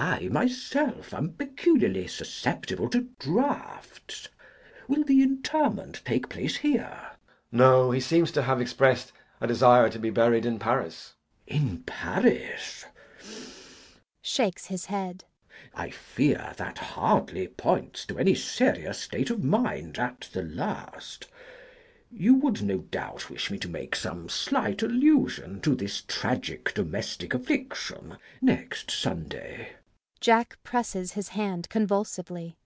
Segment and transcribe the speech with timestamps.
[0.00, 4.28] I myself am peculiarly susceptible to draughts.
[4.86, 6.88] Will the interment take place here?
[6.94, 7.16] JACK.
[7.50, 7.90] No.
[7.90, 9.10] He seems to have expressed
[9.40, 11.14] a desire to be buried in Paris.
[11.48, 11.56] CHASUBLE.
[11.70, 12.84] In Paris!
[14.22, 15.24] [Shakes his head.]
[15.74, 21.26] I fear that hardly points to any very serious state of mind at the last.
[22.08, 27.34] You would no doubt wish me to make some slight allusion to this tragic domestic
[27.34, 29.72] affliction next Sunday.
[30.20, 32.56] [Jack presses his hand convulsively.